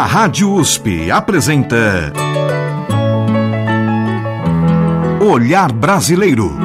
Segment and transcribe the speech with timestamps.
[0.00, 2.10] A Rádio USP apresenta
[5.20, 6.56] Olhar Brasileiro.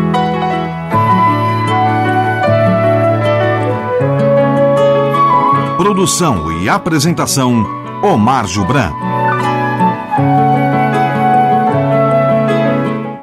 [5.78, 7.68] Produção e apresentação
[8.02, 8.94] Omar Jubran.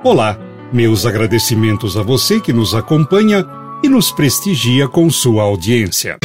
[0.04, 0.36] Olá,
[0.70, 3.46] meus agradecimentos a você que nos acompanha
[3.82, 6.18] e nos prestigia com sua audiência.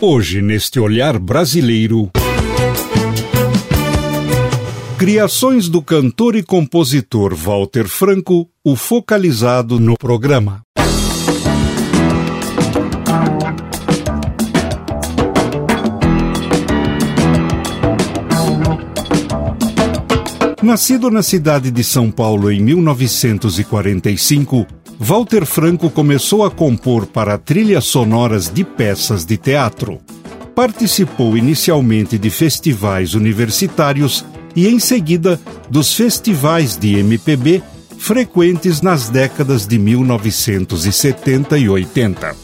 [0.00, 2.08] Hoje, neste olhar brasileiro.
[4.96, 10.62] Criações do cantor e compositor Walter Franco, o focalizado no programa.
[20.62, 24.64] Nascido na cidade de São Paulo em 1945,
[25.00, 30.00] Walter Franco começou a compor para trilhas sonoras de peças de teatro.
[30.56, 34.24] Participou inicialmente de festivais universitários
[34.56, 35.40] e, em seguida,
[35.70, 37.62] dos festivais de MPB
[37.96, 42.34] frequentes nas décadas de 1970 e 80.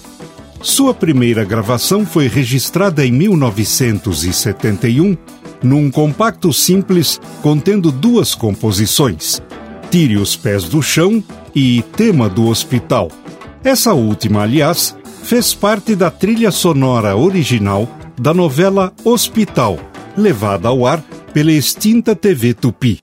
[0.63, 5.17] Sua primeira gravação foi registrada em 1971
[5.61, 9.43] num compacto simples contendo duas composições:
[9.91, 11.23] Tire os Pés do Chão
[11.55, 13.11] e Tema do Hospital.
[13.63, 17.89] Essa última, aliás, fez parte da trilha sonora original
[18.21, 19.79] da novela Hospital,
[20.17, 21.03] levada ao ar
[21.33, 22.99] pela extinta TV Tupi.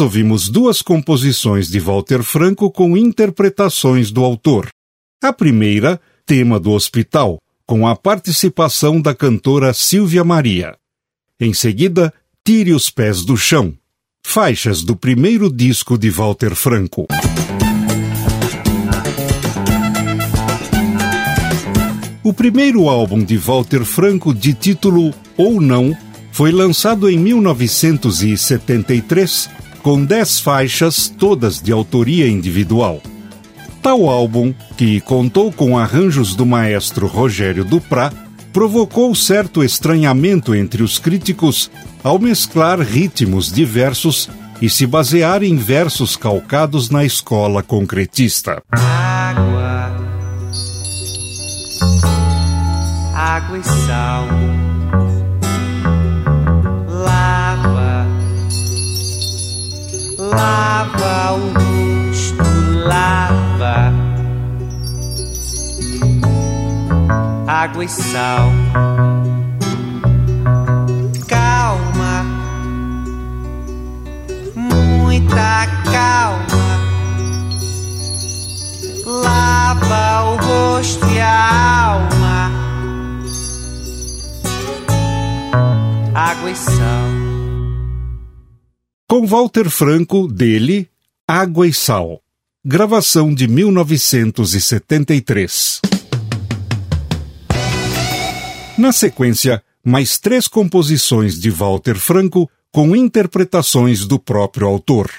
[0.00, 4.70] Nós ouvimos duas composições de Walter Franco com interpretações do autor.
[5.22, 10.74] A primeira, Tema do Hospital, com a participação da cantora Silvia Maria.
[11.38, 12.10] Em seguida,
[12.42, 13.74] Tire os Pés do Chão,
[14.22, 17.06] faixas do primeiro disco de Walter Franco.
[22.24, 25.94] O primeiro álbum de Walter Franco, de título Ou Não,
[26.32, 33.02] foi lançado em 1973, com dez faixas, todas de autoria individual.
[33.82, 38.12] Tal álbum, que contou com arranjos do maestro Rogério Duprá,
[38.52, 41.70] provocou certo estranhamento entre os críticos
[42.02, 44.28] ao mesclar ritmos diversos
[44.60, 48.62] e se basear em versos calcados na escola concretista.
[48.70, 49.70] Água
[53.40, 54.69] água e sal.
[60.30, 62.42] Lava o rosto,
[62.86, 63.92] lava.
[67.46, 68.50] Água e sal.
[71.28, 72.24] Calma,
[74.54, 76.70] muita calma.
[79.06, 82.50] Lava o rosto e a alma.
[86.14, 86.79] água e sal.
[89.10, 90.88] Com Walter Franco, dele,
[91.26, 92.22] Água e Sal.
[92.64, 95.80] Gravação de 1973.
[98.78, 105.10] Na sequência, mais três composições de Walter Franco com interpretações do próprio autor.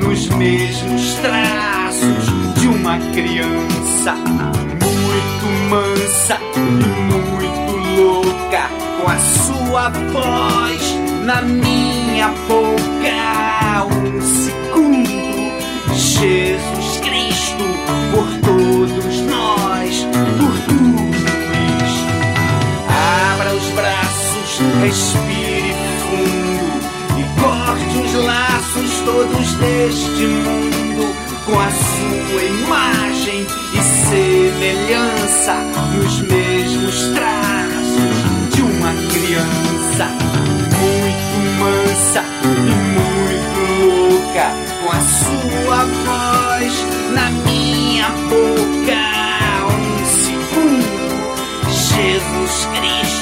[0.00, 4.14] Nos mesmos traços de uma criança.
[4.14, 6.58] Muito mansa e
[7.12, 8.68] muito louca
[9.00, 13.86] com a sua voz na minha boca.
[13.86, 17.64] Um segundo Jesus Cristo
[18.12, 20.06] por todos nós
[20.38, 21.24] por tudo
[21.84, 22.12] isto.
[23.32, 25.43] Abra os braços respire
[29.24, 31.14] todos deste mundo
[31.46, 35.54] com a sua imagem e semelhança
[35.94, 38.16] nos mesmos traços
[38.54, 40.08] de uma criança
[40.78, 44.46] muito mansa e muito louca
[44.82, 46.74] com a sua voz
[47.14, 49.04] na minha boca.
[49.70, 50.94] Um segundo
[51.70, 53.13] Jesus Cristo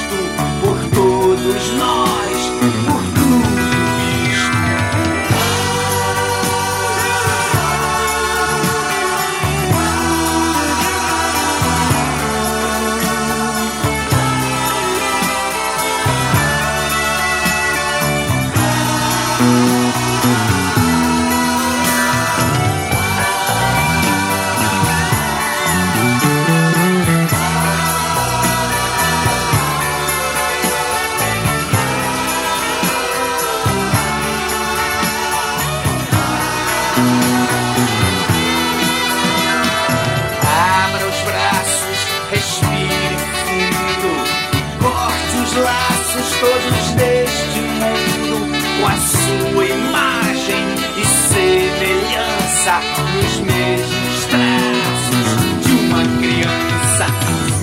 [52.71, 55.29] nos mesmos traços
[55.65, 57.07] de uma criança.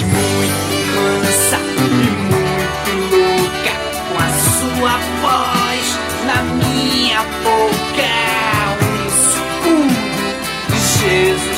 [0.04, 3.72] Muito mansa e muito louca,
[4.08, 4.28] com a
[4.58, 5.86] sua voz
[6.26, 8.12] na minha boca,
[8.82, 10.00] um escudo
[10.68, 11.49] de Jesus.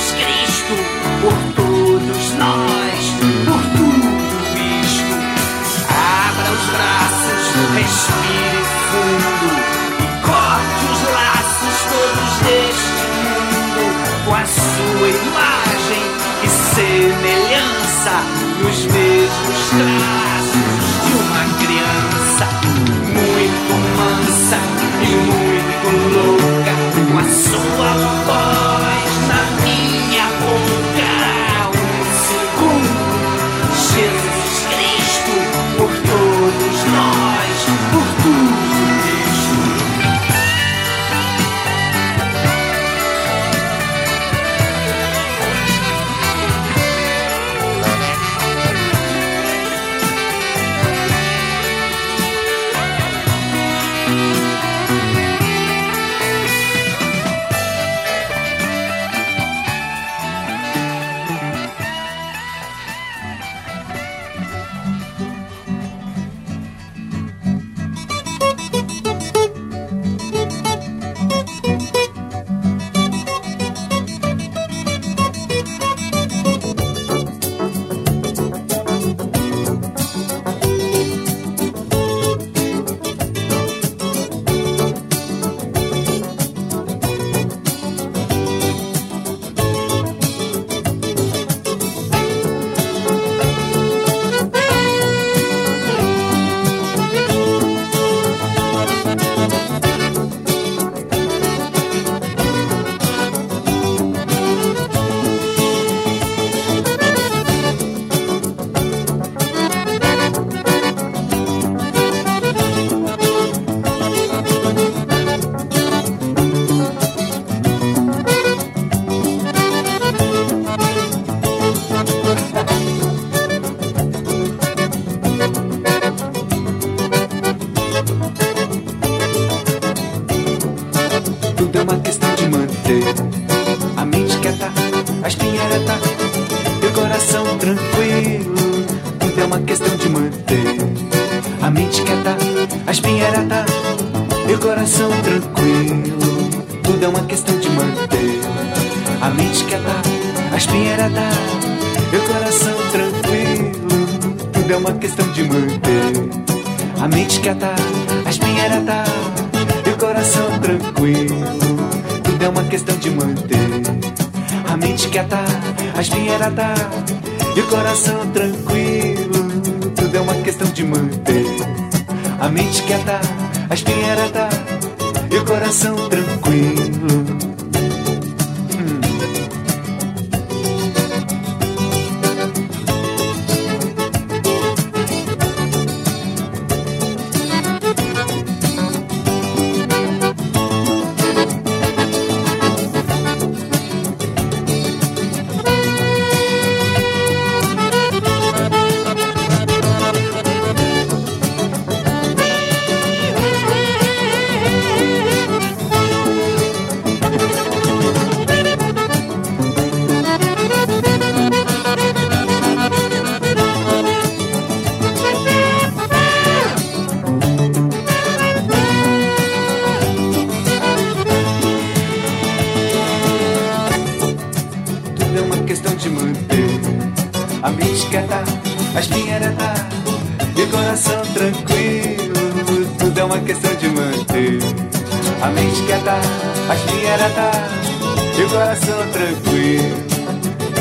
[238.53, 239.97] coração tranquilo.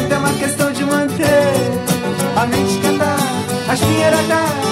[0.06, 1.54] Então é uma questão de manter
[2.36, 3.18] a mente cantar,
[3.70, 4.71] a espinheira dar.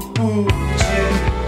[0.00, 1.41] 不知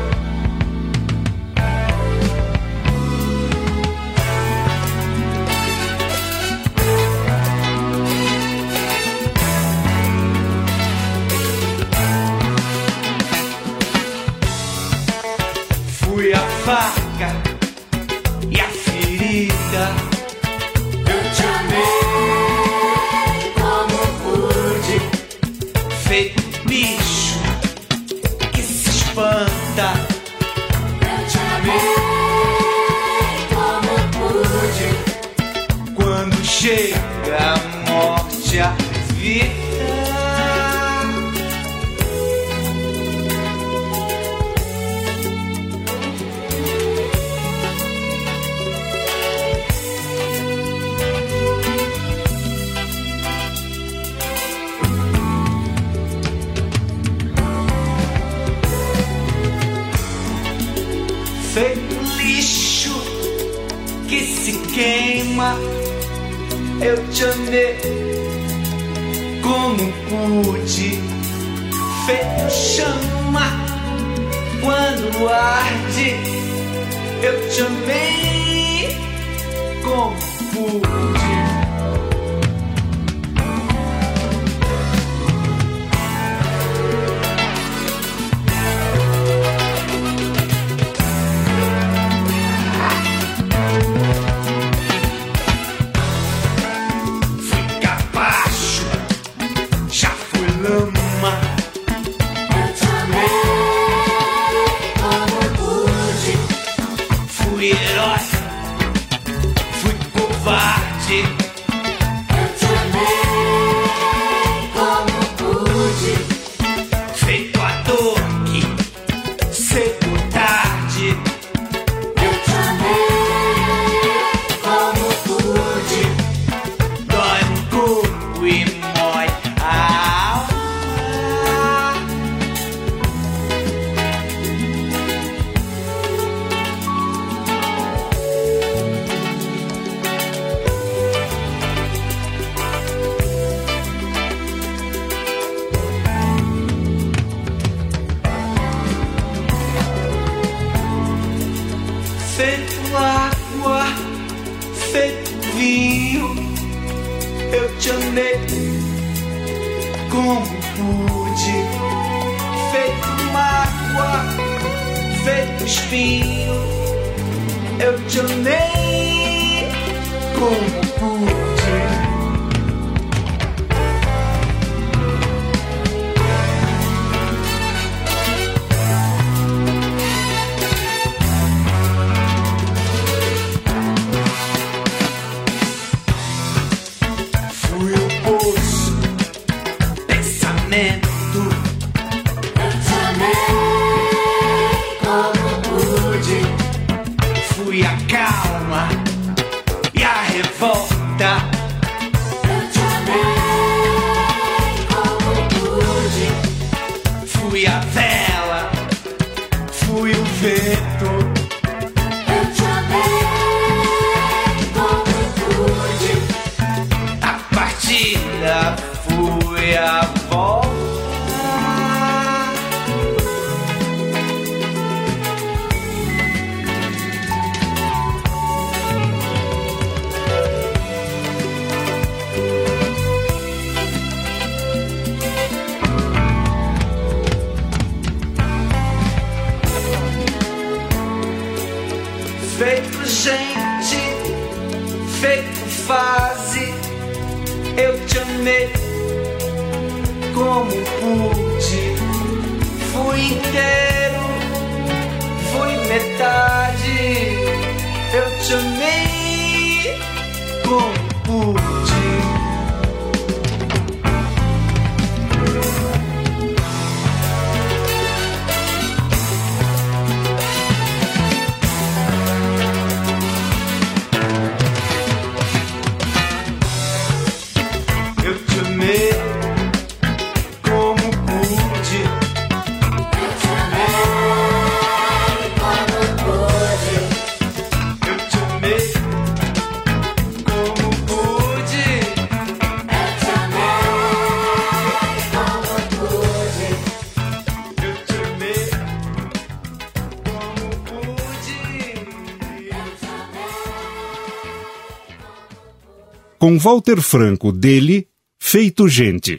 [306.55, 308.07] Com Walter Franco dele,
[308.39, 309.39] Feito Gente.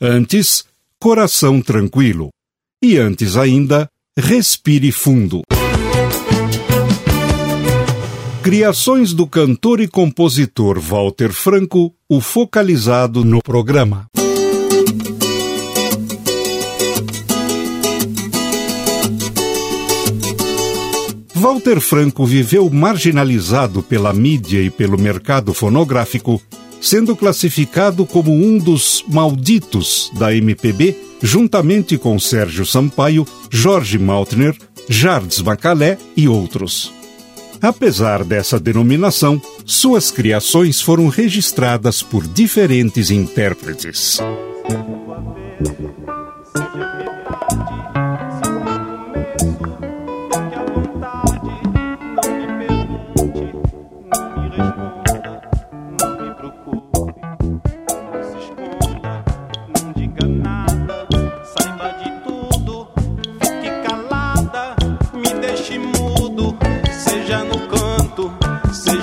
[0.00, 0.64] Antes,
[0.98, 2.30] Coração Tranquilo.
[2.82, 5.42] E antes ainda, Respire Fundo.
[8.42, 14.06] Criações do cantor e compositor Walter Franco, o focalizado no programa.
[21.46, 26.42] Walter Franco viveu marginalizado pela mídia e pelo mercado fonográfico,
[26.80, 34.56] sendo classificado como um dos malditos da MPB, juntamente com Sérgio Sampaio, Jorge Maltner,
[34.88, 36.92] Jardes Macalé e outros.
[37.62, 44.18] Apesar dessa denominação, suas criações foram registradas por diferentes intérpretes.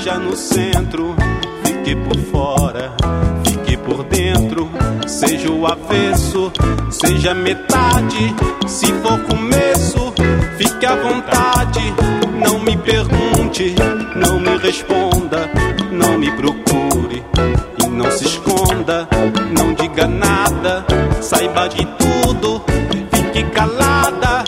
[0.04, 1.16] Seja no centro,
[1.64, 2.94] fique por fora,
[3.48, 4.70] fique por dentro,
[5.08, 6.52] seja o avesso,
[6.90, 8.36] seja metade,
[8.68, 10.14] se for começo,
[10.58, 11.94] fique à vontade,
[12.46, 13.76] não me pergunte,
[14.18, 15.50] não me responda,
[15.90, 17.24] não me procure
[17.82, 19.08] e não se esconda,
[19.58, 20.86] não diga nada,
[21.22, 22.62] saiba de tudo,
[23.14, 24.44] fique calada,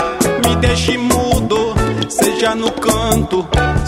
[0.45, 1.73] me deixe mudo,
[2.09, 3.47] seja no canto,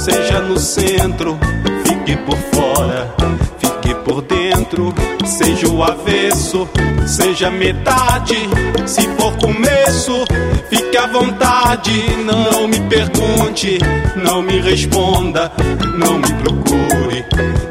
[0.09, 1.37] seja no centro,
[1.83, 3.13] fique por fora,
[3.59, 6.65] fique por dentro, seja o avesso,
[7.05, 8.37] seja metade,
[8.85, 10.23] se for começo,
[10.69, 11.91] fique à vontade,
[12.23, 13.79] não me pergunte,
[14.15, 15.51] não me responda,
[15.97, 17.25] não me procure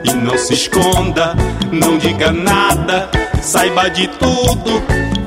[0.04, 1.34] e não se esconda,
[1.72, 3.08] não diga nada,
[3.40, 4.82] saiba de tudo,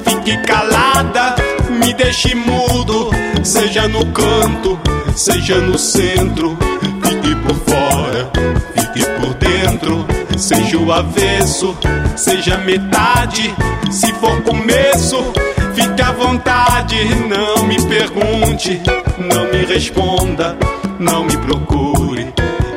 [0.06, 1.36] fique calada,
[1.80, 3.10] me deixe mudo,
[3.44, 4.80] seja no canto,
[5.16, 6.58] seja no centro,
[7.04, 8.30] fique por fora,
[8.76, 10.06] fique por dentro,
[10.38, 11.76] seja o avesso,
[12.16, 13.54] seja metade,
[13.90, 15.24] se for começo,
[15.74, 18.82] fique à vontade, não me pergunte,
[19.18, 20.58] não me responda,
[21.00, 22.34] não me procure,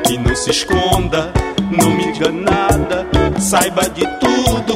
[0.07, 1.33] que não se esconda,
[1.71, 3.07] não me diga nada,
[3.41, 4.72] saiba de tudo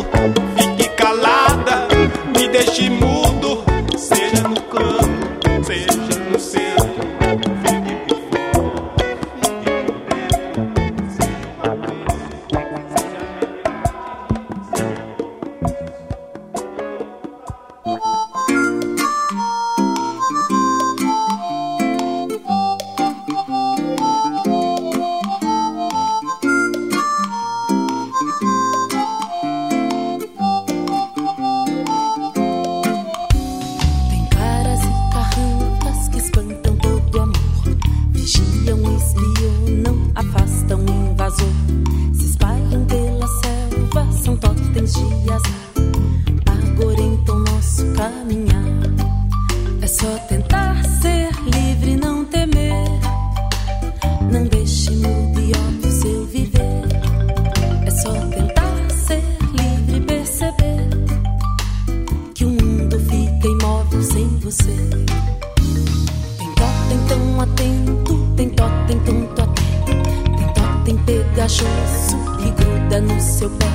[71.47, 73.67] cachorro que gruda no seu pé.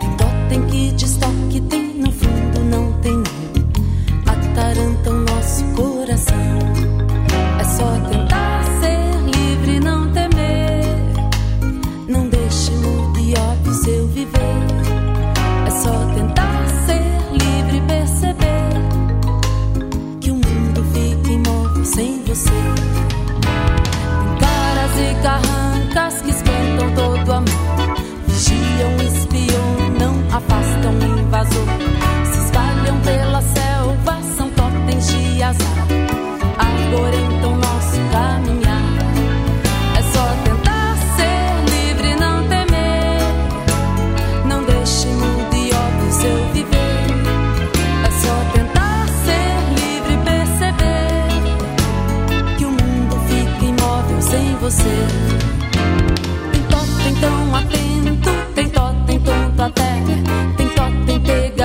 [0.00, 1.85] Tem dó, tem que destoque, tem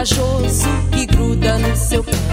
[0.01, 2.30] pegajoso que gruda no seu pé.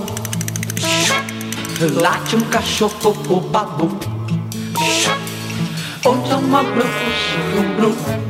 [2.01, 3.89] Late um cachorro o babu
[6.05, 8.27] Onde uma bruxa e um bruxo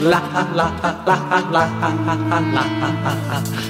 [0.00, 3.69] La la la la la la la la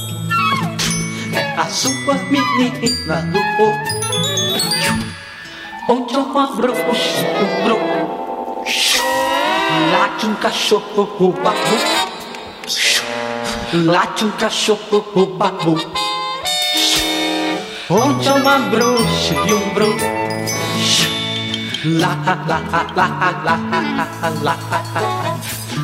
[1.51, 3.67] Meta suba minikita duko
[5.89, 7.77] Onde eu abro o chibro
[9.91, 11.77] Late um cachorro babu
[13.73, 15.75] Late um cachorro babu
[17.89, 20.05] Onde é uma bruxa e um bruxo
[21.83, 23.59] Lá, lá, lá, lá, lá, lá,
[24.21, 25.60] lá, lá,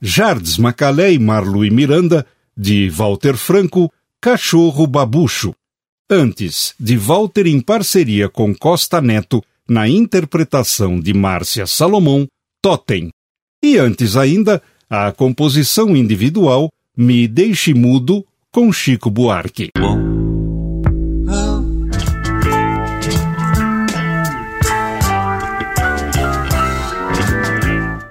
[0.00, 5.54] Jardes Macalé e Marlo e Miranda, de Walter Franco, Cachorro Babucho.
[6.08, 12.26] Antes, de Walter em parceria com Costa Neto, na interpretação de Márcia Salomão,
[12.62, 13.10] Totem.
[13.62, 19.70] E antes ainda, a composição individual Me Deixe Mudo, com Chico Buarque.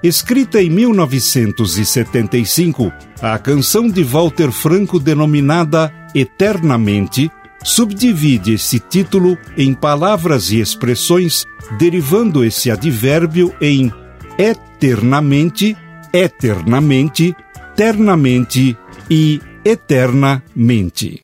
[0.06, 7.28] Escrita em 1975, a canção de Walter Franco denominada Eternamente
[7.64, 11.44] subdivide esse título em palavras e expressões,
[11.76, 13.92] derivando esse advérbio em
[14.38, 15.76] eternamente,
[16.12, 17.34] eternamente,
[17.74, 18.78] ternamente
[19.10, 21.18] e eternamente.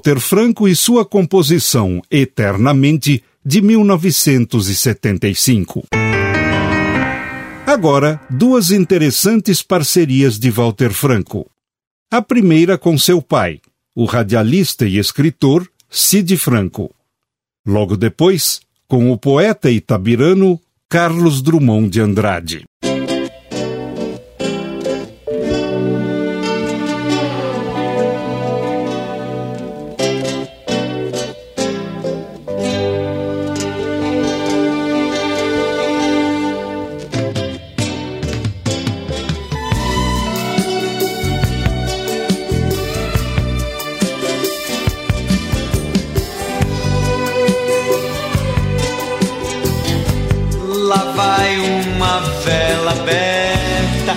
[0.00, 5.84] Walter Franco e sua composição Eternamente, de 1975.
[7.66, 11.50] Agora, duas interessantes parcerias de Walter Franco.
[12.10, 13.60] A primeira com seu pai,
[13.94, 16.90] o radialista e escritor Cid Franco.
[17.66, 20.58] Logo depois, com o poeta itabirano
[20.88, 22.64] Carlos Drummond de Andrade.
[52.20, 54.16] Uma vela aberta,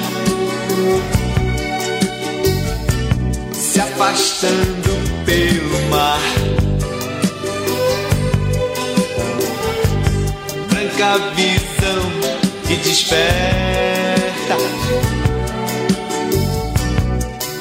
[3.54, 4.90] se afastando
[5.26, 6.20] pelo mar.
[10.70, 12.04] Branca visão
[12.68, 14.58] que desperta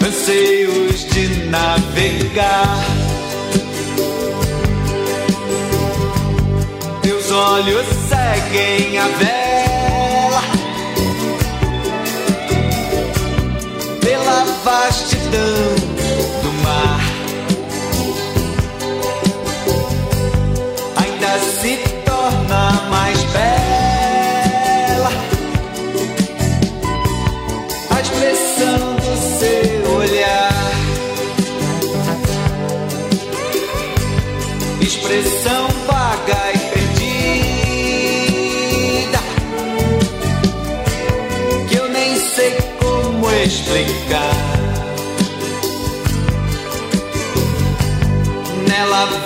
[0.05, 2.85] anseios de navegar.
[7.03, 9.42] Teus olhos seguem a vela
[14.65, 15.82] vastidão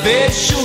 [0.07, 0.56] vejo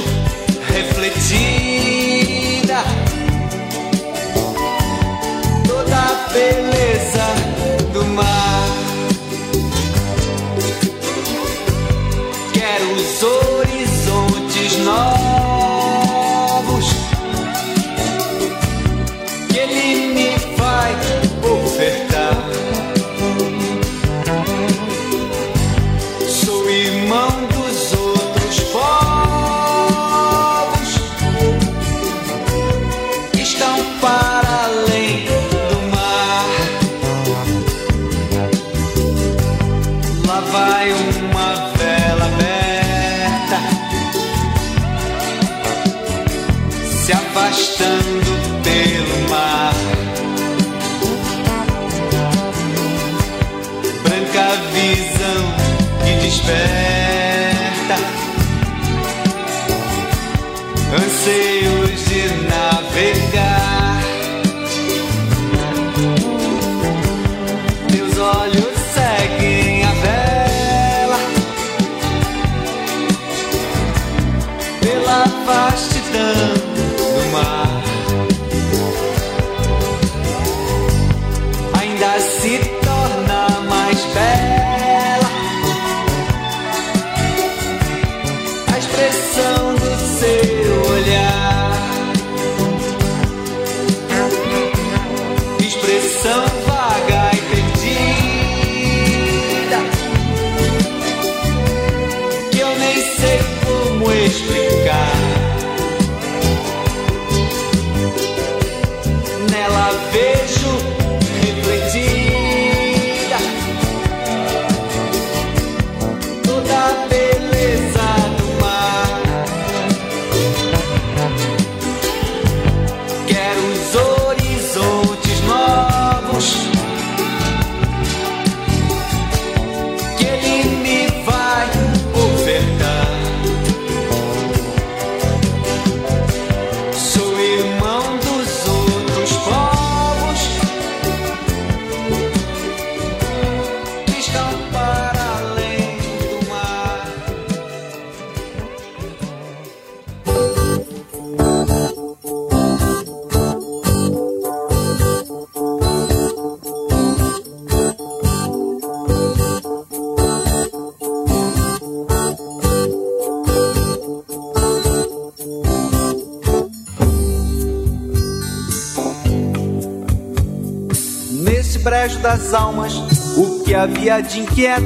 [172.53, 172.93] almas,
[173.37, 174.85] o que havia de inquieto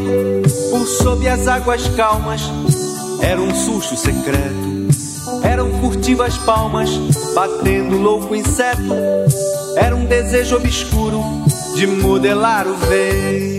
[0.69, 2.41] por sob as águas calmas
[3.21, 4.75] era um susto secreto.
[5.43, 6.89] Eram furtivas palmas
[7.33, 8.93] batendo louco inseto.
[9.75, 11.21] Era um desejo obscuro
[11.75, 13.55] de modelar o ver.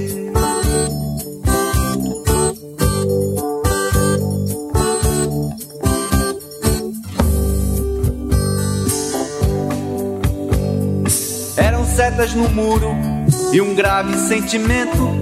[11.96, 13.15] Setas no muro
[13.52, 15.16] e um grave sentimento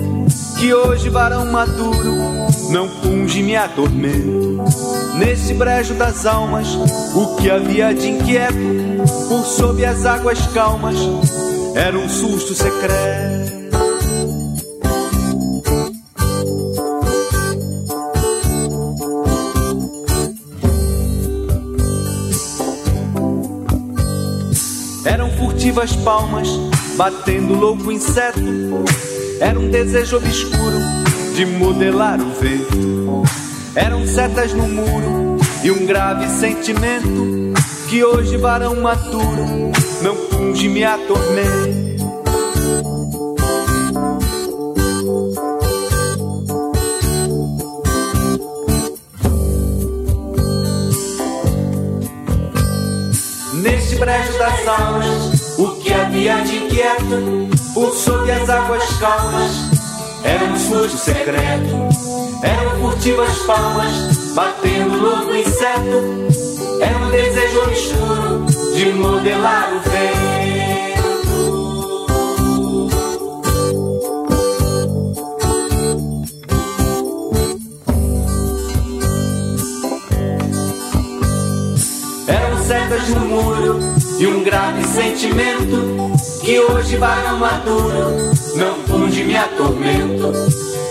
[0.59, 2.15] que hoje varão maduro
[2.71, 4.65] não punge me atormento.
[5.17, 6.67] Nesse brejo das almas,
[7.15, 8.55] o que havia de inquieto
[9.29, 10.97] por sob as águas calmas
[11.75, 13.55] era um susto secreto.
[25.05, 26.49] Eram furtivas palmas,
[26.97, 28.41] batendo louco inseto.
[29.41, 30.79] Era um desejo obscuro
[31.35, 33.23] de modelar o vento.
[33.75, 37.53] Eram setas no muro e um grave sentimento
[37.89, 39.73] que hoje varão maturo
[40.03, 41.85] não funge me atormenta.
[53.55, 55.24] Neste brejo das almas,
[56.29, 59.51] havia de inquieto, por sob as águas calmas,
[60.25, 61.89] era um susto secreto.
[62.43, 66.81] Eram furtivas palmas, batendo louco inseto.
[66.81, 70.44] Era um desejo obscuro de modelar o vento.
[82.65, 83.79] Setas no muro
[84.19, 86.11] e um grave sentimento
[86.43, 90.33] que hoje vai ao maduro, não funde me atormento.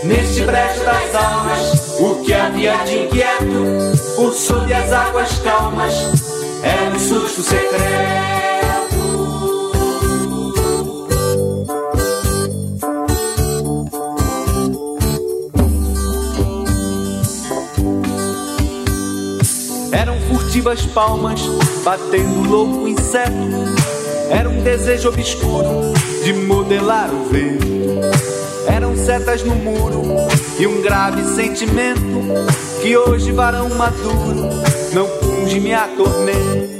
[0.03, 5.93] Neste brejo das almas, o que havia de inquieto, por sob as águas calmas,
[6.61, 8.52] era um susto secreto.
[20.53, 21.41] Eram furtivas palmas,
[21.83, 23.33] batendo louco inseto.
[24.29, 25.93] Era um desejo obscuro
[26.23, 27.65] de modelar o vento.
[28.67, 30.03] Eram setas no muro
[30.59, 32.21] e um grave sentimento
[32.83, 34.47] que hoje varão maduro
[34.93, 36.73] não funge me atormenta.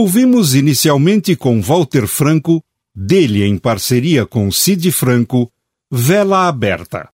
[0.00, 2.62] Ouvimos inicialmente com Walter Franco,
[2.94, 5.50] dele em parceria com Cid Franco,
[5.90, 7.08] Vela Aberta.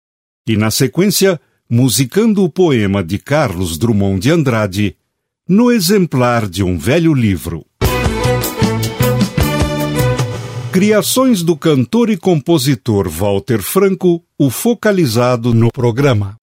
[0.45, 4.97] E na sequência, musicando o poema de Carlos Drummond de Andrade,
[5.49, 7.65] no exemplar de um velho livro.
[10.73, 16.37] Criações do cantor e compositor Walter Franco, o focalizado no programa.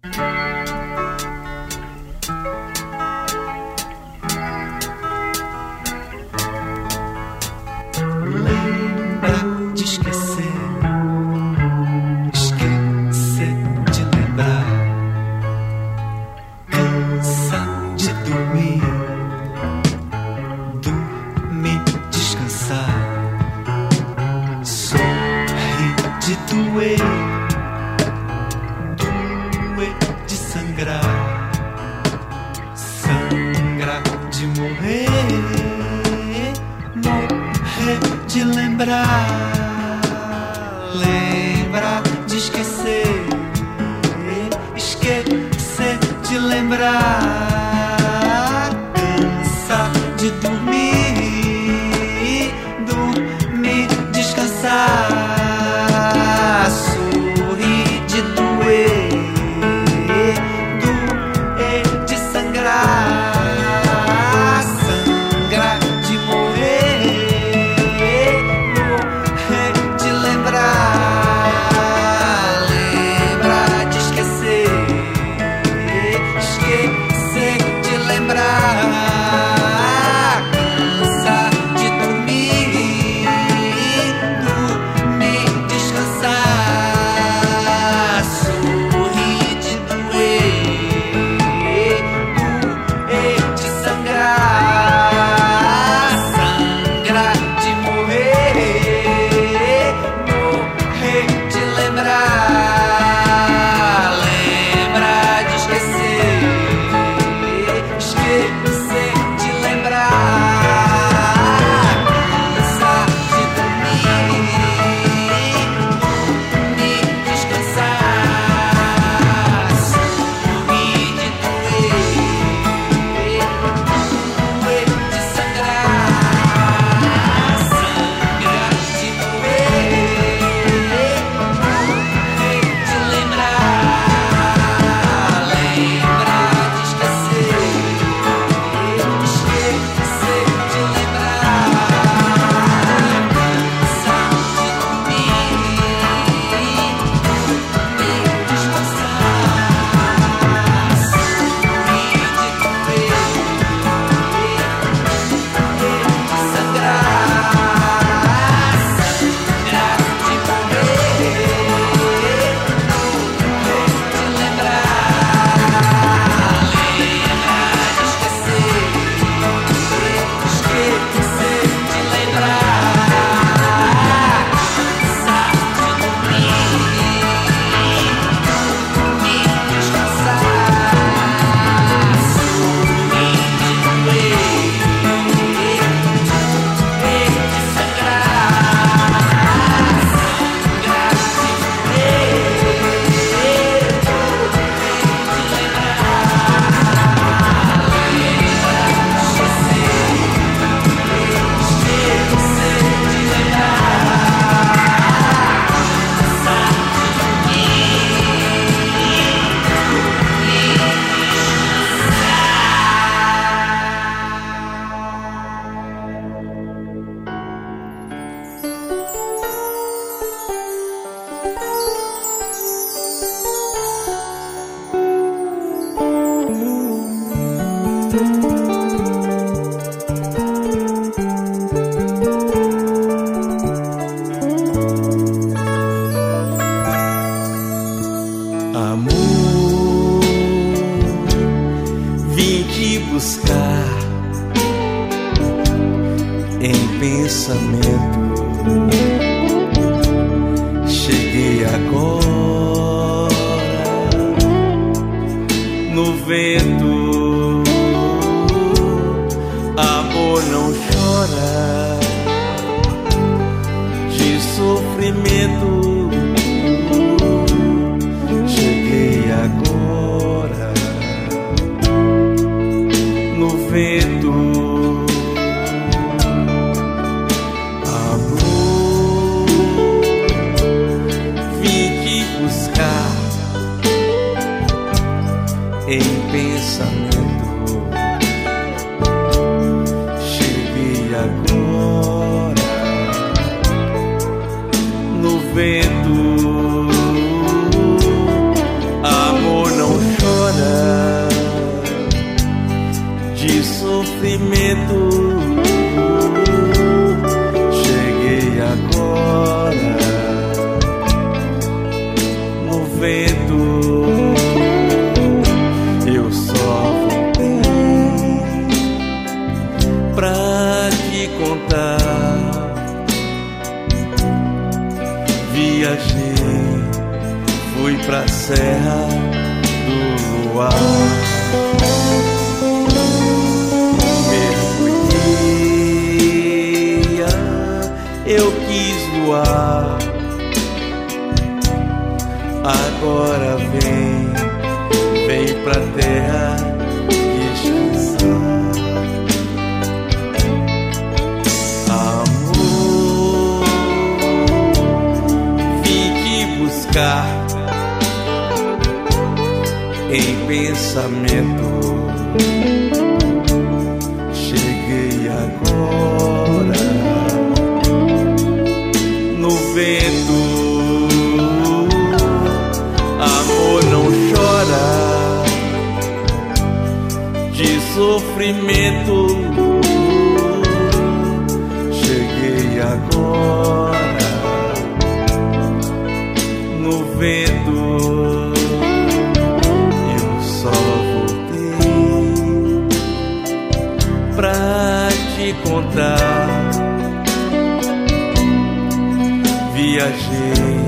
[400.09, 400.79] Viajei,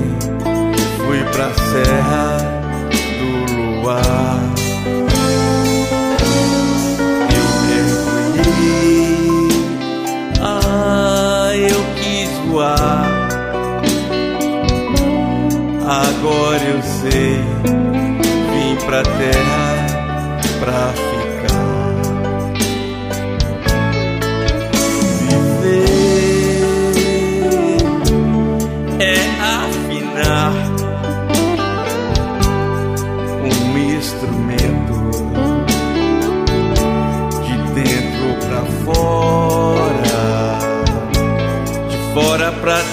[0.96, 2.38] fui pra Serra
[3.20, 3.30] do
[3.80, 4.40] Luar.
[7.30, 7.46] Eu
[8.34, 9.48] mergulhei,
[10.40, 13.04] ah, eu quis voar.
[15.86, 17.38] Agora eu sei,
[18.50, 19.86] vim pra terra
[20.58, 21.01] pra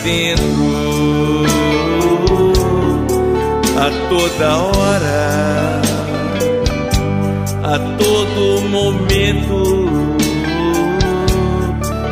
[0.03, 1.45] dentro,
[3.77, 5.81] a toda hora,
[7.63, 9.57] a todo momento,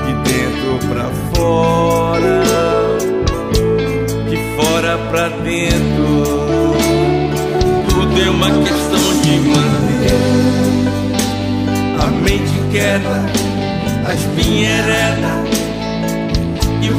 [0.05, 2.41] de dentro pra fora,
[4.29, 6.07] de fora pra dentro.
[7.89, 10.17] Tudo é uma questão de manter
[11.99, 13.17] a mente quieta,
[14.05, 15.46] a espinha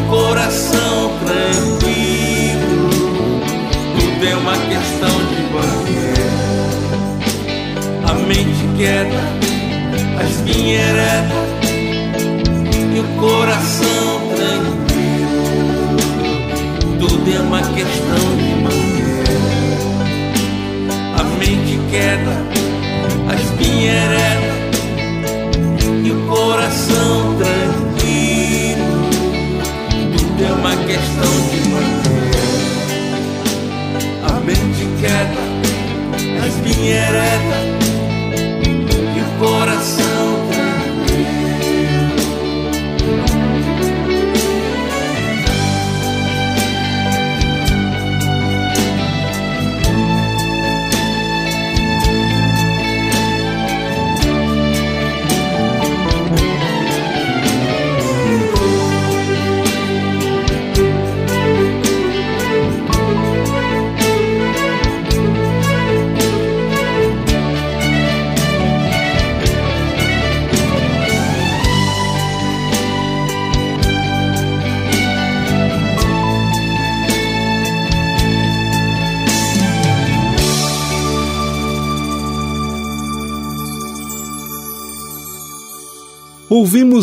[0.09, 2.89] coração tranquilo.
[3.99, 6.19] Tudo é uma questão de manter
[8.09, 9.23] a mente quieta,
[10.19, 11.41] a espinha ereta
[12.95, 15.45] e o coração tranquilo.
[16.99, 18.38] Tudo é uma questão de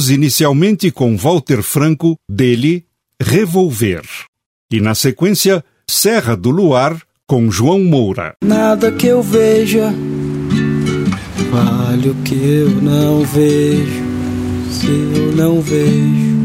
[0.05, 2.85] Ouvimos inicialmente com Walter Franco, dele,
[3.19, 4.03] Revolver.
[4.71, 8.35] E na sequência, Serra do Luar, com João Moura.
[8.43, 9.93] Nada que eu veja
[11.51, 14.03] vale o que eu não vejo,
[14.69, 16.35] se eu não vejo.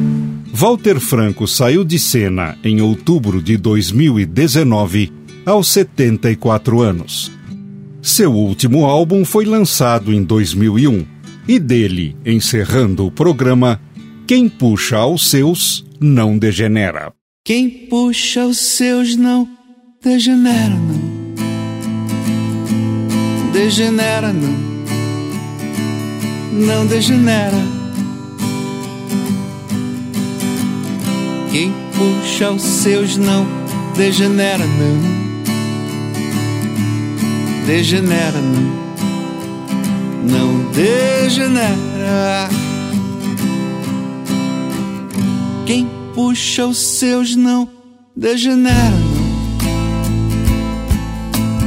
[0.52, 5.12] Walter Franco saiu de cena em outubro de 2019,
[5.44, 7.32] aos 74 anos.
[8.00, 13.80] Seu último álbum foi lançado em 2001 e dele, encerrando o programa,
[14.26, 17.12] Quem puxa aos seus não degenera.
[17.44, 19.48] Quem puxa os seus não
[20.02, 21.20] degenera, não.
[23.52, 24.70] Degenera, não.
[26.52, 27.58] Não degenera.
[31.50, 33.44] Quem puxa os seus não
[33.96, 35.00] degenera, não.
[37.66, 38.79] Degenera, não.
[40.24, 42.48] Não degenera.
[45.66, 47.68] Quem puxa os seus não
[48.16, 49.30] degenera, não.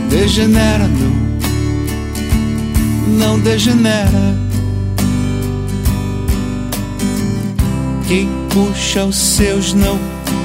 [0.09, 1.13] Degenera, não.
[3.17, 4.43] Não degenera.
[8.07, 9.97] Quem puxa os seus não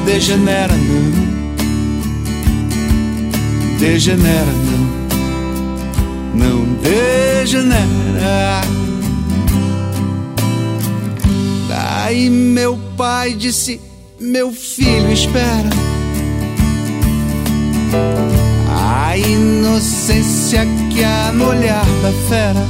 [0.06, 1.38] degenera, não.
[3.78, 4.78] Degenera, não.
[6.83, 8.61] Degenera.
[11.68, 13.81] Daí meu pai disse:
[14.18, 15.70] Meu filho, espera.
[18.70, 22.66] A inocência que há no olhar da fera.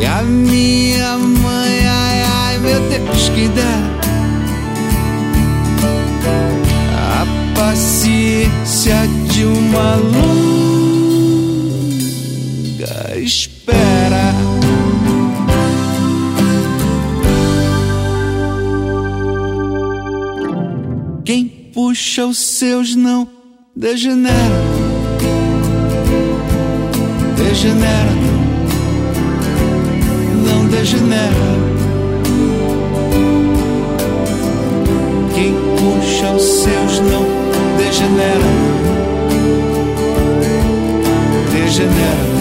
[0.00, 3.98] E a minha mãe, ai, ai, meu Deus, que dera.
[6.94, 8.96] A paciência
[9.30, 10.57] de uma longa
[13.20, 14.34] espera.
[21.24, 23.28] Quem puxa os seus não
[23.76, 24.62] degenera.
[27.36, 28.38] Degenera, não.
[30.44, 31.58] Não degenera.
[35.34, 37.24] Quem puxa os seus não
[37.76, 38.48] degenera.
[41.52, 42.37] Degenera.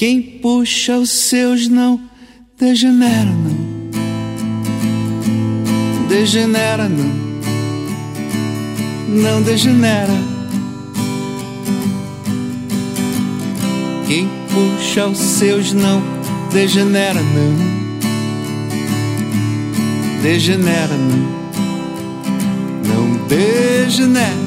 [0.00, 2.00] Quem puxa os seus não
[2.58, 3.90] degenera, não.
[6.08, 7.12] Degenera, não.
[9.10, 10.14] Não degenera.
[14.08, 16.02] Quem puxa os seus não
[16.50, 17.56] degenera, não.
[20.22, 21.28] Degenera, não.
[22.88, 24.39] Não degenera.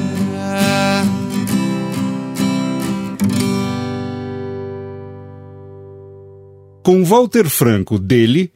[6.84, 8.52] Com Walter Franco dele,